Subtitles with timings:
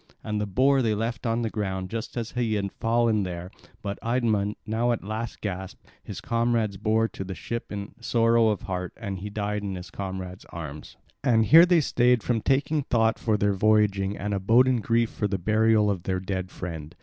[0.23, 3.51] And the boar they left on the ground just as he had fallen there;
[3.83, 8.47] but Idmon, now at the last gasp, his comrades bore to the ship in sorrow
[8.47, 10.97] of heart, and he died in his comrades' arms.
[11.23, 15.27] And here they stayed from taking thought for their voyaging and abode in grief for
[15.27, 16.95] the burial of their dead friend.